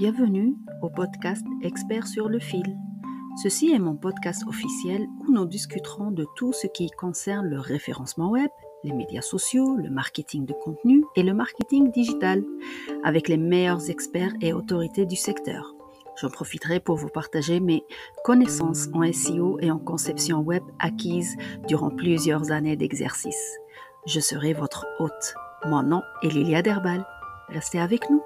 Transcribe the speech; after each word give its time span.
Bienvenue 0.00 0.56
au 0.80 0.88
podcast 0.88 1.44
Expert 1.60 2.06
sur 2.06 2.30
le 2.30 2.38
fil. 2.38 2.64
Ceci 3.42 3.70
est 3.70 3.78
mon 3.78 3.96
podcast 3.96 4.44
officiel 4.46 5.06
où 5.18 5.30
nous 5.30 5.44
discuterons 5.44 6.10
de 6.10 6.26
tout 6.36 6.54
ce 6.54 6.66
qui 6.68 6.88
concerne 6.88 7.46
le 7.46 7.60
référencement 7.60 8.30
web, 8.30 8.48
les 8.82 8.94
médias 8.94 9.20
sociaux, 9.20 9.76
le 9.76 9.90
marketing 9.90 10.46
de 10.46 10.54
contenu 10.54 11.04
et 11.16 11.22
le 11.22 11.34
marketing 11.34 11.92
digital 11.92 12.42
avec 13.04 13.28
les 13.28 13.36
meilleurs 13.36 13.90
experts 13.90 14.32
et 14.40 14.54
autorités 14.54 15.04
du 15.04 15.16
secteur. 15.16 15.74
J'en 16.18 16.30
profiterai 16.30 16.80
pour 16.80 16.96
vous 16.96 17.10
partager 17.10 17.60
mes 17.60 17.84
connaissances 18.24 18.88
en 18.94 19.02
SEO 19.12 19.58
et 19.60 19.70
en 19.70 19.78
conception 19.78 20.38
web 20.38 20.62
acquises 20.78 21.36
durant 21.68 21.90
plusieurs 21.90 22.52
années 22.52 22.76
d'exercice. 22.76 23.58
Je 24.06 24.20
serai 24.20 24.54
votre 24.54 24.86
hôte. 24.98 25.34
Mon 25.66 25.82
nom 25.82 26.00
est 26.22 26.30
Lilia 26.30 26.62
Derbal. 26.62 27.06
Restez 27.50 27.78
avec 27.80 28.08
nous. 28.08 28.22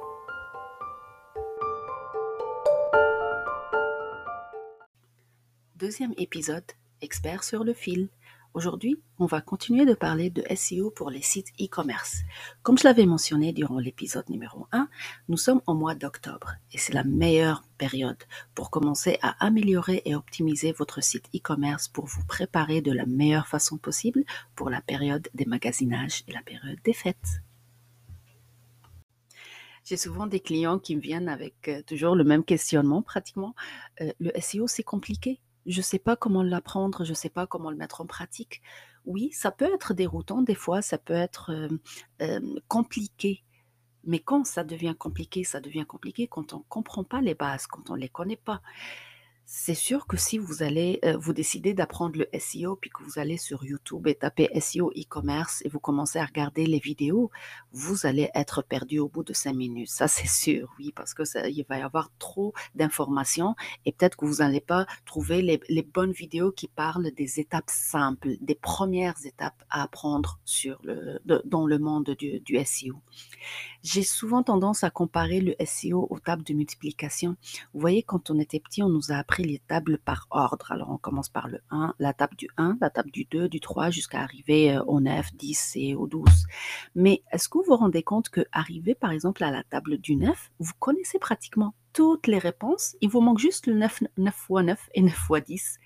Deuxième 5.85 6.15
épisode, 6.17 6.65
expert 7.03 7.45
sur 7.45 7.63
le 7.63 7.75
fil. 7.75 8.09
Aujourd'hui, 8.55 9.03
on 9.19 9.27
va 9.27 9.43
continuer 9.43 9.85
de 9.85 9.93
parler 9.93 10.31
de 10.31 10.43
SEO 10.55 10.91
pour 10.91 11.11
les 11.11 11.21
sites 11.21 11.53
e-commerce. 11.61 12.23
Comme 12.63 12.79
je 12.79 12.85
l'avais 12.85 13.05
mentionné 13.05 13.53
durant 13.53 13.79
l'épisode 13.79 14.27
numéro 14.31 14.67
1, 14.73 14.89
nous 15.29 15.37
sommes 15.37 15.61
au 15.67 15.75
mois 15.75 15.95
d'octobre 15.95 16.55
et 16.73 16.79
c'est 16.79 16.95
la 16.95 17.05
meilleure 17.05 17.65
période 17.77 18.17
pour 18.55 18.71
commencer 18.71 19.19
à 19.21 19.45
améliorer 19.45 20.01
et 20.07 20.15
optimiser 20.15 20.73
votre 20.73 21.03
site 21.03 21.29
e-commerce 21.37 21.87
pour 21.89 22.07
vous 22.07 22.25
préparer 22.25 22.81
de 22.81 22.91
la 22.91 23.05
meilleure 23.05 23.47
façon 23.47 23.77
possible 23.77 24.25
pour 24.57 24.71
la 24.71 24.81
période 24.81 25.29
des 25.35 25.45
magasinages 25.45 26.25
et 26.27 26.33
la 26.33 26.41
période 26.41 26.79
des 26.83 26.95
fêtes. 26.95 27.43
J'ai 29.85 29.99
souvent 29.99 30.27
des 30.27 30.41
clients 30.41 30.79
qui 30.79 30.97
me 30.97 31.03
viennent 31.03 31.29
avec 31.29 31.69
euh, 31.69 31.83
toujours 31.83 32.17
le 32.17 32.25
même 32.25 32.43
questionnement 32.43 33.03
pratiquement. 33.03 33.55
Euh, 34.01 34.15
le 34.19 34.33
SEO, 34.41 34.67
c'est 34.67 34.83
compliqué 34.83 35.43
je 35.67 35.79
ne 35.79 35.83
sais 35.83 35.99
pas 35.99 36.17
comment 36.17 36.43
l'apprendre, 36.43 37.05
je 37.05 37.11
ne 37.11 37.15
sais 37.15 37.31
pas 37.31 37.47
comment 37.47 37.71
le 37.71 37.77
mettre 37.77 38.01
en 38.01 38.07
pratique. 38.07 38.63
Oui, 39.05 39.31
ça 39.33 39.51
peut 39.51 39.73
être 39.75 39.95
déroutant, 39.95 40.43
des 40.43 40.55
fois, 40.55 40.83
ça 40.83 40.99
peut 40.99 41.15
être 41.15 41.51
compliqué. 42.69 43.45
Mais 44.05 44.19
quand 44.19 44.47
ça 44.47 44.65
devient 44.65 44.95
compliqué, 44.99 45.45
ça 45.45 45.61
devient 45.61 45.87
compliqué 45.87 46.27
quand 46.27 46.53
on 46.53 46.59
ne 46.59 46.65
comprend 46.69 47.05
pas 47.05 47.21
les 47.21 47.35
bases, 47.35 47.67
quand 47.67 47.89
on 47.91 47.95
ne 47.95 48.01
les 48.01 48.09
connaît 48.09 48.37
pas. 48.37 48.61
C'est 49.57 49.77
sûr 49.77 50.09
que 50.09 50.17
si 50.17 50.37
vous 50.37 50.65
allez, 50.65 50.99
euh, 51.05 51.17
vous 51.17 51.33
décidez 51.33 51.75
d'apprendre 51.75 52.19
le 52.19 52.29
SEO, 52.39 52.75
puis 52.75 52.91
que 52.91 53.05
vous 53.05 53.21
allez 53.21 53.37
sur 53.37 53.65
YouTube 53.65 54.09
et 54.09 54.17
tapez 54.17 54.51
SEO 54.61 54.91
e-commerce 54.91 55.63
et 55.65 55.69
vous 55.69 55.79
commencez 55.79 56.19
à 56.19 56.25
regarder 56.27 56.67
les 56.67 56.81
vidéos, 56.81 57.31
vous 57.71 58.05
allez 58.05 58.31
être 58.35 58.63
perdu 58.63 58.99
au 58.99 59.09
bout 59.09 59.23
de 59.23 59.33
cinq 59.33 59.55
minutes. 59.55 59.89
Ça, 59.89 60.09
c'est 60.09 60.27
sûr, 60.27 60.75
oui, 60.81 60.93
parce 60.95 61.15
que 61.15 61.25
ça, 61.25 61.49
il 61.49 61.65
va 61.69 61.79
y 61.79 61.83
avoir 61.83 62.11
trop 62.19 62.53
d'informations 62.75 63.55
et 63.87 63.93
peut-être 63.93 64.17
que 64.17 64.25
vous 64.27 64.39
n'allez 64.39 64.61
pas 64.61 64.87
trouver 65.07 65.41
les, 65.41 65.83
bonnes 65.83 66.13
vidéos 66.13 66.51
qui 66.51 66.67
parlent 66.67 67.13
des 67.13 67.39
étapes 67.39 67.71
simples, 67.71 68.31
des 68.41 68.57
premières 68.57 69.25
étapes 69.25 69.63
à 69.71 69.85
apprendre 69.85 70.41
sur 70.45 70.81
le, 70.83 71.21
dans 71.45 71.65
le 71.65 71.79
monde 71.79 72.11
du, 72.19 72.41
du 72.41 72.59
SEO. 72.65 73.01
J'ai 73.85 74.03
souvent 74.03 74.43
tendance 74.43 74.83
à 74.83 74.89
comparer 74.89 75.43
le 75.43 75.55
SEO 75.63 76.07
aux 76.09 76.19
tables 76.19 76.43
de 76.43 76.55
multiplication. 76.55 77.37
Vous 77.75 77.81
voyez, 77.81 78.03
quand 78.03 78.31
on 78.31 78.39
était 78.39 78.59
petit, 78.59 78.83
on 78.83 78.89
nous 78.89 79.13
a 79.13 79.17
appris 79.17 79.45
les 79.45 79.59
tables 79.59 79.99
par 79.99 80.27
ordre. 80.31 80.73
Alors 80.73 80.89
on 80.89 80.97
commence 80.97 81.29
par 81.29 81.49
le 81.49 81.61
1, 81.71 81.95
la 81.99 82.15
table 82.15 82.35
du 82.35 82.49
1, 82.57 82.79
la 82.81 82.89
table 82.89 83.11
du 83.11 83.27
2, 83.27 83.47
du 83.47 83.61
3 83.61 83.91
jusqu'à 83.91 84.23
arriver 84.23 84.75
euh, 84.75 84.83
au 84.85 85.01
9, 85.01 85.35
10 85.35 85.73
et 85.77 85.95
au 85.95 86.07
12. 86.07 86.25
Mais 86.95 87.23
est-ce 87.31 87.51
que 87.51 87.59
vous 87.59 87.65
vous 87.65 87.77
rendez 87.77 88.03
compte 88.03 88.31
que 88.31 88.47
arriver 88.53 88.95
par 88.95 89.11
exemple 89.11 89.45
à 89.45 89.51
la 89.51 89.63
table 89.65 89.99
du 89.99 90.17
9, 90.17 90.53
vous 90.61 90.73
connaissez 90.79 91.19
pratiquement 91.19 91.75
toutes 91.95 92.27
les 92.27 92.39
réponses. 92.39 92.97
Il 93.01 93.09
vous 93.09 93.21
manque 93.23 93.39
juste 93.39 93.67
le 93.67 93.75
9, 93.75 94.03
9 94.19 94.35
x 94.35 94.51
9 94.51 94.91
et 94.95 95.01
9 95.01 95.29
x 95.31 95.45
10. 95.47 95.79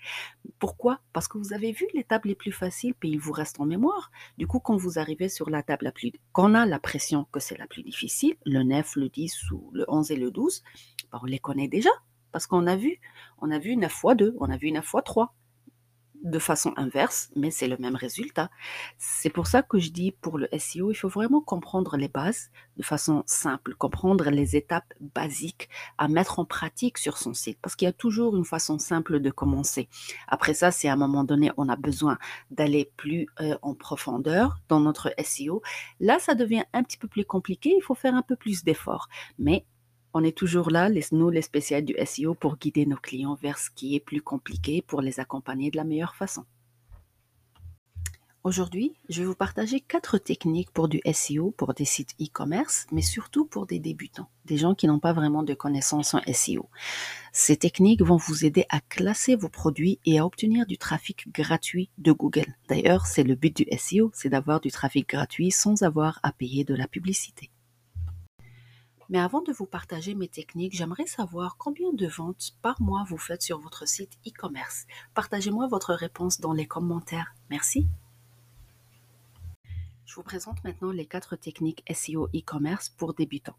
Pourquoi? 0.57 0.99
Parce 1.13 1.29
que 1.29 1.37
vous 1.37 1.53
avez 1.53 1.71
vu 1.71 1.87
les 1.93 2.03
tables 2.03 2.27
les 2.27 2.35
plus 2.35 2.51
faciles, 2.51 2.95
puis 2.95 3.11
il 3.11 3.19
vous 3.19 3.31
reste 3.31 3.61
en 3.61 3.65
mémoire. 3.65 4.11
Du 4.37 4.47
coup, 4.47 4.59
quand 4.59 4.75
vous 4.75 4.99
arrivez 4.99 5.29
sur 5.29 5.49
la 5.49 5.63
table 5.63 5.85
la 5.85 5.91
plus... 5.91 6.11
Quand 6.33 6.51
on 6.51 6.55
a 6.55 6.65
l'impression 6.65 7.27
que 7.31 7.39
c'est 7.39 7.57
la 7.57 7.67
plus 7.67 7.83
difficile, 7.83 8.35
le 8.45 8.63
9, 8.63 8.95
le 8.97 9.09
10 9.09 9.51
ou 9.51 9.69
le 9.71 9.85
11 9.87 10.11
et 10.11 10.15
le 10.15 10.31
12, 10.31 10.63
ben, 11.11 11.19
on 11.21 11.25
les 11.25 11.39
connaît 11.39 11.67
déjà. 11.69 11.91
Parce 12.31 12.47
qu'on 12.47 12.67
a 12.67 12.75
vu, 12.75 12.99
on 13.39 13.51
a 13.51 13.59
vu 13.59 13.77
9 13.77 13.91
fois 13.91 14.15
2, 14.15 14.35
on 14.39 14.49
a 14.49 14.57
vu 14.57 14.71
9 14.71 14.83
fois 14.83 15.01
3 15.01 15.35
de 16.23 16.39
façon 16.39 16.73
inverse, 16.75 17.29
mais 17.35 17.51
c'est 17.51 17.67
le 17.67 17.77
même 17.77 17.95
résultat. 17.95 18.49
C'est 18.97 19.29
pour 19.29 19.47
ça 19.47 19.61
que 19.61 19.79
je 19.79 19.91
dis 19.91 20.11
pour 20.11 20.37
le 20.37 20.47
SEO, 20.57 20.91
il 20.91 20.95
faut 20.95 21.09
vraiment 21.09 21.41
comprendre 21.41 21.97
les 21.97 22.07
bases 22.07 22.49
de 22.77 22.83
façon 22.83 23.23
simple, 23.25 23.75
comprendre 23.75 24.29
les 24.29 24.55
étapes 24.55 24.93
basiques 24.99 25.69
à 25.97 26.07
mettre 26.07 26.39
en 26.39 26.45
pratique 26.45 26.97
sur 26.97 27.17
son 27.17 27.33
site, 27.33 27.59
parce 27.61 27.75
qu'il 27.75 27.85
y 27.85 27.89
a 27.89 27.93
toujours 27.93 28.35
une 28.35 28.45
façon 28.45 28.79
simple 28.79 29.19
de 29.19 29.29
commencer. 29.29 29.89
Après 30.27 30.53
ça, 30.53 30.71
c'est 30.71 30.87
à 30.87 30.93
un 30.93 30.97
moment 30.97 31.23
donné, 31.23 31.51
on 31.57 31.69
a 31.69 31.75
besoin 31.75 32.17
d'aller 32.51 32.91
plus 32.97 33.27
euh, 33.41 33.57
en 33.61 33.73
profondeur 33.73 34.59
dans 34.67 34.79
notre 34.79 35.13
SEO. 35.23 35.61
Là, 35.99 36.19
ça 36.19 36.35
devient 36.35 36.63
un 36.73 36.83
petit 36.83 36.97
peu 36.97 37.07
plus 37.07 37.25
compliqué, 37.25 37.73
il 37.75 37.81
faut 37.81 37.95
faire 37.95 38.15
un 38.15 38.21
peu 38.21 38.35
plus 38.35 38.63
d'efforts, 38.63 39.09
mais 39.37 39.65
on 40.13 40.23
est 40.23 40.37
toujours 40.37 40.71
là, 40.71 40.89
nous 41.11 41.29
les 41.29 41.41
spécialistes 41.41 41.87
du 41.95 42.05
SEO, 42.05 42.33
pour 42.33 42.57
guider 42.57 42.85
nos 42.85 42.97
clients 42.97 43.35
vers 43.35 43.57
ce 43.57 43.69
qui 43.69 43.95
est 43.95 43.99
plus 43.99 44.21
compliqué 44.21 44.81
pour 44.81 45.01
les 45.01 45.19
accompagner 45.19 45.71
de 45.71 45.77
la 45.77 45.83
meilleure 45.83 46.15
façon. 46.15 46.45
Aujourd'hui, 48.45 48.93
je 49.09 49.19
vais 49.19 49.27
vous 49.27 49.35
partager 49.35 49.81
quatre 49.81 50.17
techniques 50.17 50.71
pour 50.71 50.87
du 50.87 51.01
SEO, 51.13 51.51
pour 51.51 51.73
des 51.73 51.83
sites 51.83 52.15
e-commerce, 52.21 52.87
mais 52.89 53.01
surtout 53.01 53.43
pour 53.43 53.65
des 53.65 53.79
débutants, 53.79 54.29
des 54.45 54.55
gens 54.55 54.75
qui 54.75 54.87
n'ont 54.87 54.99
pas 54.99 55.11
vraiment 55.11 55.43
de 55.43 55.53
connaissances 55.53 56.13
en 56.13 56.21
SEO. 56.33 56.69
Ces 57.33 57.57
techniques 57.57 58.01
vont 58.01 58.15
vous 58.15 58.45
aider 58.45 58.65
à 58.69 58.79
classer 58.79 59.35
vos 59.35 59.49
produits 59.49 59.99
et 60.05 60.19
à 60.19 60.25
obtenir 60.25 60.65
du 60.65 60.77
trafic 60.77 61.29
gratuit 61.33 61.89
de 61.97 62.13
Google. 62.13 62.55
D'ailleurs, 62.69 63.07
c'est 63.07 63.23
le 63.23 63.35
but 63.35 63.55
du 63.55 63.65
SEO, 63.77 64.09
c'est 64.13 64.29
d'avoir 64.29 64.61
du 64.61 64.71
trafic 64.71 65.09
gratuit 65.09 65.51
sans 65.51 65.83
avoir 65.83 66.19
à 66.23 66.31
payer 66.31 66.63
de 66.63 66.75
la 66.75 66.87
publicité. 66.87 67.51
Mais 69.09 69.19
avant 69.19 69.41
de 69.41 69.51
vous 69.51 69.65
partager 69.65 70.13
mes 70.13 70.27
techniques, 70.27 70.75
j'aimerais 70.75 71.07
savoir 71.07 71.57
combien 71.57 71.91
de 71.91 72.05
ventes 72.05 72.51
par 72.61 72.79
mois 72.79 73.03
vous 73.07 73.17
faites 73.17 73.41
sur 73.41 73.59
votre 73.59 73.87
site 73.87 74.19
e-commerce. 74.27 74.85
Partagez-moi 75.15 75.67
votre 75.67 75.95
réponse 75.95 76.39
dans 76.39 76.53
les 76.53 76.67
commentaires. 76.67 77.33
Merci. 77.49 77.87
Je 80.05 80.15
vous 80.15 80.23
présente 80.23 80.63
maintenant 80.63 80.91
les 80.91 81.05
quatre 81.05 81.35
techniques 81.35 81.83
SEO 81.91 82.27
e-commerce 82.35 82.89
pour 82.89 83.15
débutants. 83.15 83.57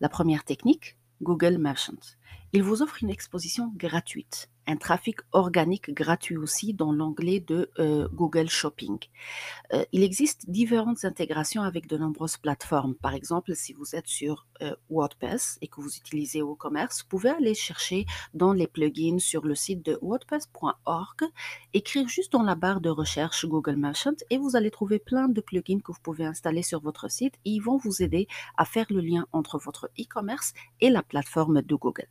La 0.00 0.08
première 0.08 0.44
technique, 0.44 0.96
Google 1.20 1.58
Merchant. 1.58 2.16
Il 2.52 2.62
vous 2.62 2.82
offre 2.82 3.02
une 3.02 3.10
exposition 3.10 3.72
gratuite 3.76 4.48
un 4.68 4.76
trafic 4.76 5.20
organique 5.32 5.92
gratuit 5.94 6.36
aussi 6.36 6.74
dans 6.74 6.92
l'onglet 6.92 7.40
de 7.40 7.70
euh, 7.78 8.06
Google 8.12 8.48
Shopping. 8.48 8.98
Euh, 9.72 9.84
il 9.92 10.02
existe 10.02 10.48
différentes 10.50 11.06
intégrations 11.06 11.62
avec 11.62 11.88
de 11.88 11.96
nombreuses 11.96 12.36
plateformes. 12.36 12.94
Par 12.94 13.14
exemple, 13.14 13.54
si 13.56 13.72
vous 13.72 13.96
êtes 13.96 14.06
sur 14.06 14.46
euh, 14.60 14.76
WordPress 14.90 15.58
et 15.62 15.68
que 15.68 15.80
vous 15.80 15.96
utilisez 15.96 16.42
WooCommerce, 16.42 17.02
vous 17.02 17.08
pouvez 17.08 17.30
aller 17.30 17.54
chercher 17.54 18.04
dans 18.34 18.52
les 18.52 18.66
plugins 18.66 19.18
sur 19.18 19.46
le 19.46 19.54
site 19.54 19.84
de 19.84 19.98
wordpress.org, 20.02 21.24
écrire 21.72 22.06
juste 22.06 22.32
dans 22.32 22.42
la 22.42 22.54
barre 22.54 22.82
de 22.82 22.90
recherche 22.90 23.46
Google 23.46 23.76
Merchant 23.76 24.16
et 24.28 24.36
vous 24.36 24.54
allez 24.54 24.70
trouver 24.70 24.98
plein 24.98 25.28
de 25.28 25.40
plugins 25.40 25.80
que 25.80 25.92
vous 25.92 26.02
pouvez 26.02 26.26
installer 26.26 26.62
sur 26.62 26.80
votre 26.80 27.10
site 27.10 27.36
et 27.46 27.50
ils 27.52 27.62
vont 27.62 27.78
vous 27.78 28.02
aider 28.02 28.28
à 28.58 28.66
faire 28.66 28.86
le 28.90 29.00
lien 29.00 29.26
entre 29.32 29.58
votre 29.58 29.90
e-commerce 29.98 30.52
et 30.82 30.90
la 30.90 31.02
plateforme 31.02 31.62
de 31.62 31.74
Google 31.74 32.08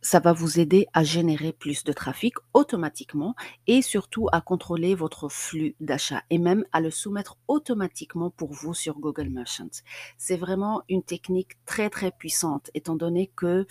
ça 0.00 0.20
va 0.20 0.32
vous 0.32 0.60
aider 0.60 0.86
à 0.92 1.02
générer 1.02 1.52
plus 1.52 1.84
de 1.84 1.92
trafic 1.92 2.34
automatiquement 2.54 3.34
et 3.66 3.82
surtout 3.82 4.28
à 4.32 4.40
contrôler 4.40 4.94
votre 4.94 5.28
flux 5.28 5.74
d'achat 5.80 6.22
et 6.30 6.38
même 6.38 6.64
à 6.72 6.80
le 6.80 6.90
soumettre 6.90 7.36
automatiquement 7.48 8.30
pour 8.30 8.52
vous 8.52 8.74
sur 8.74 8.98
Google 8.98 9.30
Merchant. 9.30 9.82
C'est 10.16 10.36
vraiment 10.36 10.82
une 10.88 11.02
technique 11.02 11.52
très 11.64 11.90
très 11.90 12.10
puissante 12.10 12.70
étant 12.74 12.96
donné 12.96 13.30
que 13.34 13.66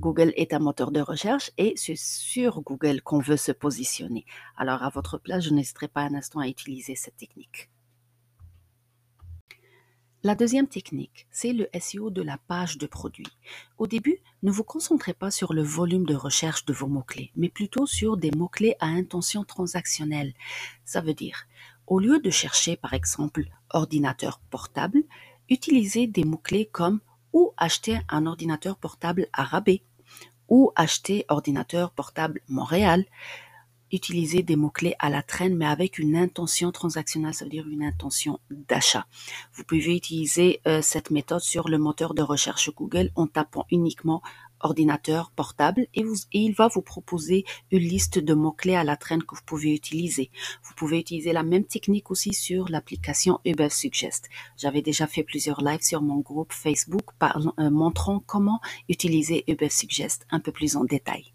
Google 0.00 0.32
est 0.36 0.52
un 0.52 0.58
moteur 0.58 0.90
de 0.90 1.00
recherche 1.00 1.52
et 1.56 1.74
c'est 1.76 1.96
sur 1.96 2.62
Google 2.62 3.00
qu'on 3.00 3.20
veut 3.20 3.36
se 3.36 3.52
positionner. 3.52 4.24
Alors 4.56 4.82
à 4.82 4.88
votre 4.90 5.18
place, 5.18 5.44
je 5.44 5.50
n'hésiterai 5.50 5.88
pas 5.88 6.02
un 6.02 6.14
instant 6.14 6.40
à 6.40 6.48
utiliser 6.48 6.96
cette 6.96 7.16
technique. 7.16 7.70
La 10.26 10.34
deuxième 10.34 10.68
technique, 10.68 11.26
c'est 11.30 11.52
le 11.52 11.68
SEO 11.78 12.08
de 12.08 12.22
la 12.22 12.38
page 12.38 12.78
de 12.78 12.86
produit. 12.86 13.26
Au 13.76 13.86
début, 13.86 14.20
ne 14.42 14.50
vous 14.50 14.64
concentrez 14.64 15.12
pas 15.12 15.30
sur 15.30 15.52
le 15.52 15.60
volume 15.62 16.06
de 16.06 16.14
recherche 16.14 16.64
de 16.64 16.72
vos 16.72 16.86
mots-clés, 16.86 17.30
mais 17.36 17.50
plutôt 17.50 17.84
sur 17.84 18.16
des 18.16 18.30
mots-clés 18.30 18.74
à 18.80 18.86
intention 18.86 19.44
transactionnelle. 19.44 20.32
Ça 20.86 21.02
veut 21.02 21.12
dire, 21.12 21.44
au 21.86 21.98
lieu 21.98 22.20
de 22.20 22.30
chercher 22.30 22.74
par 22.74 22.94
exemple 22.94 23.44
ordinateur 23.68 24.40
portable, 24.48 25.02
utilisez 25.50 26.06
des 26.06 26.24
mots-clés 26.24 26.70
comme 26.72 27.00
ou 27.34 27.52
acheter 27.58 28.00
un 28.08 28.24
ordinateur 28.24 28.78
portable 28.78 29.28
à 29.34 29.44
rabais? 29.44 29.82
ou 30.48 30.72
acheter 30.76 31.24
ordinateur 31.28 31.90
portable 31.90 32.40
Montréal 32.48 33.04
utiliser 33.92 34.42
des 34.42 34.56
mots-clés 34.56 34.94
à 34.98 35.10
la 35.10 35.22
traîne, 35.22 35.56
mais 35.56 35.66
avec 35.66 35.98
une 35.98 36.16
intention 36.16 36.72
transactionnelle, 36.72 37.34
ça 37.34 37.44
veut 37.44 37.50
dire 37.50 37.68
une 37.68 37.84
intention 37.84 38.40
d'achat. 38.50 39.06
Vous 39.54 39.64
pouvez 39.64 39.96
utiliser 39.96 40.60
euh, 40.66 40.82
cette 40.82 41.10
méthode 41.10 41.40
sur 41.40 41.68
le 41.68 41.78
moteur 41.78 42.14
de 42.14 42.22
recherche 42.22 42.70
Google 42.74 43.10
en 43.14 43.26
tapant 43.26 43.66
uniquement 43.70 44.22
ordinateur 44.60 45.30
portable 45.30 45.86
et, 45.94 46.02
vous, 46.02 46.16
et, 46.32 46.40
il 46.40 46.54
va 46.54 46.68
vous 46.68 46.82
proposer 46.82 47.44
une 47.70 47.80
liste 47.80 48.18
de 48.18 48.34
mots-clés 48.34 48.74
à 48.74 48.84
la 48.84 48.96
traîne 48.96 49.22
que 49.22 49.34
vous 49.34 49.42
pouvez 49.44 49.74
utiliser. 49.74 50.30
Vous 50.62 50.74
pouvez 50.74 50.98
utiliser 50.98 51.32
la 51.32 51.42
même 51.42 51.64
technique 51.64 52.10
aussi 52.10 52.32
sur 52.32 52.68
l'application 52.68 53.40
Uber 53.44 53.68
Suggest. 53.68 54.28
J'avais 54.56 54.82
déjà 54.82 55.06
fait 55.06 55.22
plusieurs 55.22 55.60
lives 55.60 55.82
sur 55.82 56.02
mon 56.02 56.20
groupe 56.20 56.52
Facebook 56.52 57.04
parlant, 57.18 57.54
euh, 57.60 57.70
montrant 57.70 58.20
comment 58.20 58.60
utiliser 58.88 59.44
Uber 59.48 59.68
Suggest 59.68 60.26
un 60.30 60.40
peu 60.40 60.50
plus 60.50 60.76
en 60.76 60.84
détail. 60.84 61.33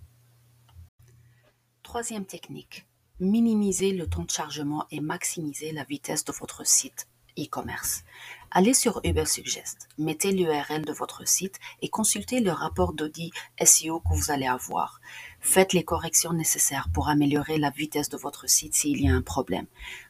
Troisième 1.89 2.25
technique, 2.27 2.85
minimiser 3.19 3.93
le 3.93 4.07
temps 4.07 4.21
de 4.21 4.29
chargement 4.29 4.85
et 4.91 4.99
maximiser 4.99 5.71
la 5.71 5.83
vitesse 5.83 6.23
de 6.23 6.31
votre 6.31 6.63
site 6.63 7.07
e-commerce. 7.35 8.03
Allez 8.51 8.75
sur 8.75 9.01
Ubersuggest, 9.03 9.89
mettez 9.97 10.31
l'URL 10.31 10.85
de 10.85 10.93
votre 10.93 11.27
site 11.27 11.57
et 11.81 11.89
consultez 11.89 12.41
le 12.41 12.51
rapport 12.51 12.93
d'audit 12.93 13.33
SEO 13.65 14.01
que 14.01 14.13
vous 14.13 14.29
allez 14.29 14.45
avoir. 14.45 15.01
Faites 15.39 15.73
les 15.73 15.83
corrections 15.83 16.31
nécessaires 16.31 16.89
pour 16.93 17.09
améliorer 17.09 17.57
la 17.57 17.71
vitesse 17.71 18.09
de 18.09 18.17
votre 18.17 18.47
site 18.47 18.75
s'il 18.75 19.01
y 19.01 19.09
a 19.09 19.15
un 19.15 19.23
problème. 19.23 19.65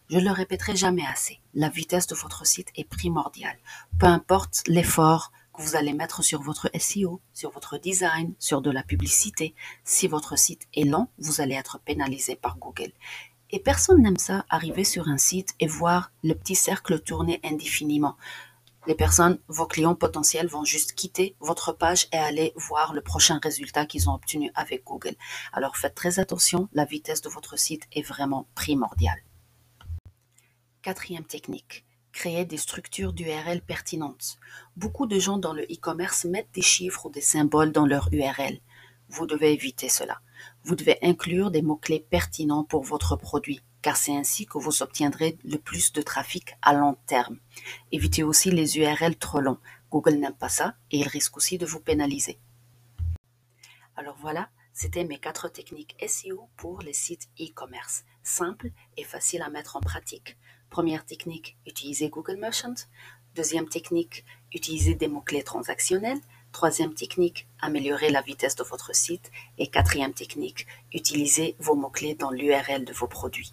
Je 0.10 0.20
le 0.20 0.32
répéterai 0.32 0.76
jamais 0.76 1.06
assez, 1.06 1.40
la 1.54 1.70
vitesse 1.70 2.08
de 2.08 2.16
votre 2.16 2.46
site 2.46 2.74
est 2.76 2.90
primordiale. 2.90 3.58
Peu 3.98 4.08
importe 4.08 4.64
l'effort 4.68 5.32
vous 5.60 5.76
allez 5.76 5.94
mettre 5.94 6.24
sur 6.24 6.42
votre 6.42 6.72
SEO, 6.80 7.22
sur 7.34 7.52
votre 7.52 7.78
design, 7.78 8.34
sur 8.40 8.62
de 8.62 8.72
la 8.72 8.82
publicité. 8.82 9.54
Si 9.84 10.08
votre 10.08 10.38
site 10.38 10.68
est 10.74 10.86
lent, 10.86 11.12
vous 11.18 11.42
allez 11.42 11.56
être 11.56 11.80
pénalisé 11.80 12.38
par 12.38 12.58
Google. 12.58 12.94
Et 13.52 13.60
personne 13.60 14.02
n'aime 14.02 14.18
ça, 14.18 14.46
arriver 14.50 14.86
sur 14.86 15.10
un 15.10 15.18
site 15.18 15.56
et 15.60 15.68
voir 15.68 16.12
le 16.24 16.34
petit 16.34 16.56
cercle 16.56 17.02
tourner 17.02 17.42
indéfiniment. 17.44 18.16
Les 18.88 18.96
personnes, 18.96 19.40
vos 19.50 19.68
clients 19.68 19.96
potentiels 19.96 20.48
vont 20.48 20.64
juste 20.64 20.94
quitter 20.94 21.36
votre 21.42 21.74
page 21.74 22.08
et 22.14 22.18
aller 22.18 22.54
voir 22.56 22.94
le 22.94 23.02
prochain 23.02 23.40
résultat 23.44 23.86
qu'ils 23.86 24.10
ont 24.10 24.14
obtenu 24.14 24.52
avec 24.56 24.86
Google. 24.86 25.16
Alors 25.52 25.76
faites 25.76 25.96
très 25.96 26.20
attention, 26.20 26.70
la 26.72 26.86
vitesse 26.86 27.22
de 27.22 27.30
votre 27.30 27.60
site 27.60 27.84
est 27.92 28.02
vraiment 28.02 28.48
primordiale. 28.56 29.22
Quatrième 30.82 31.26
technique, 31.26 31.86
créer 32.12 32.46
des 32.46 32.58
structures 32.58 33.14
d'URL 33.14 33.62
pertinentes. 33.62 34.40
Beaucoup 34.76 35.06
de 35.06 35.20
gens 35.20 35.38
dans 35.38 35.54
le 35.54 35.64
e-commerce 35.64 36.26
mettent 36.26 36.54
des 36.54 36.62
chiffres 36.62 37.06
ou 37.06 37.10
des 37.10 37.22
symboles 37.22 37.72
dans 37.72 37.86
leur 37.86 38.10
URL. 38.12 38.60
Vous 39.10 39.26
devez 39.26 39.54
éviter 39.54 39.90
cela. 39.90 40.22
Vous 40.64 40.76
devez 40.76 40.98
inclure 41.02 41.52
des 41.52 41.62
mots-clés 41.62 42.06
pertinents 42.10 42.64
pour 42.64 42.84
votre 42.84 43.16
produit, 43.16 43.62
car 43.82 43.98
c'est 43.98 44.16
ainsi 44.16 44.46
que 44.46 44.58
vous 44.58 44.84
obtiendrez 44.84 45.38
le 45.44 45.58
plus 45.58 45.92
de 45.94 46.02
trafic 46.02 46.56
à 46.62 46.74
long 46.74 46.98
terme. 47.08 47.40
Évitez 47.92 48.24
aussi 48.24 48.52
les 48.52 48.78
URL 48.78 49.16
trop 49.18 49.42
longs. 49.42 49.60
Google 49.92 50.16
n'aime 50.16 50.34
pas 50.34 50.50
ça 50.50 50.76
et 50.92 51.00
il 51.00 51.08
risque 51.08 51.38
aussi 51.38 51.58
de 51.58 51.66
vous 51.66 51.80
pénaliser. 51.80 52.40
Alors 53.96 54.16
voilà, 54.20 54.50
c'était 54.74 55.04
mes 55.04 55.18
quatre 55.18 55.50
techniques 55.50 55.96
SEO 56.08 56.48
pour 56.56 56.82
les 56.82 56.94
sites 56.94 57.28
e-commerce, 57.40 58.04
simples 58.24 58.72
et 58.96 59.04
faciles 59.04 59.42
à 59.42 59.50
mettre 59.50 59.76
en 59.76 59.82
pratique. 59.82 60.38
Première 60.70 61.06
technique, 61.06 61.58
utiliser 61.66 62.10
Google 62.10 62.38
Merchant. 62.38 62.76
Deuxième 63.36 63.68
technique, 63.68 64.24
utiliser 64.54 64.94
des 64.94 65.08
mots-clés 65.08 65.44
transactionnels. 65.44 66.20
Troisième 66.52 66.94
technique, 66.94 67.48
améliorer 67.60 68.10
la 68.10 68.22
vitesse 68.22 68.56
de 68.56 68.64
votre 68.64 68.96
site. 68.96 69.32
Et 69.58 69.68
quatrième 69.68 70.14
technique, 70.14 70.68
utiliser 70.94 71.56
vos 71.60 71.76
mots-clés 71.76 72.16
dans 72.16 72.32
l'URL 72.32 72.86
de 72.86 72.94
vos 72.94 73.08
produits. 73.08 73.52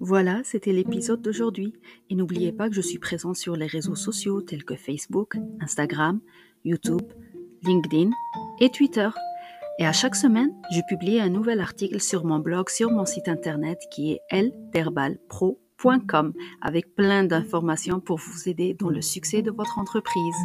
Voilà, 0.00 0.42
c'était 0.44 0.72
l'épisode 0.72 1.22
d'aujourd'hui. 1.22 1.72
Et 2.10 2.14
n'oubliez 2.14 2.52
pas 2.52 2.68
que 2.68 2.74
je 2.74 2.82
suis 2.82 2.98
présent 2.98 3.32
sur 3.32 3.56
les 3.56 3.66
réseaux 3.66 3.96
sociaux 3.96 4.42
tels 4.42 4.64
que 4.64 4.76
Facebook, 4.76 5.36
Instagram, 5.60 6.20
YouTube, 6.62 7.10
LinkedIn 7.62 8.10
et 8.60 8.68
Twitter. 8.68 9.08
Et 9.78 9.86
à 9.86 9.92
chaque 9.92 10.14
semaine, 10.14 10.52
je 10.70 10.80
publie 10.88 11.20
un 11.20 11.28
nouvel 11.28 11.60
article 11.60 12.00
sur 12.00 12.24
mon 12.24 12.38
blog, 12.38 12.68
sur 12.68 12.90
mon 12.90 13.04
site 13.04 13.28
internet 13.28 13.78
qui 13.90 14.12
est 14.12 14.20
lterbalpro.com 14.30 16.32
avec 16.62 16.94
plein 16.94 17.24
d'informations 17.24 18.00
pour 18.00 18.18
vous 18.18 18.48
aider 18.48 18.74
dans 18.74 18.90
le 18.90 19.02
succès 19.02 19.42
de 19.42 19.50
votre 19.50 19.78
entreprise. 19.78 20.36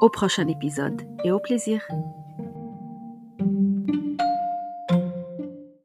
Au 0.00 0.10
prochain 0.10 0.46
épisode 0.46 1.02
et 1.24 1.32
au 1.32 1.40
plaisir. 1.40 1.82